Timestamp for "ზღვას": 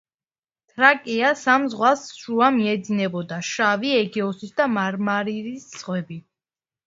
1.73-2.05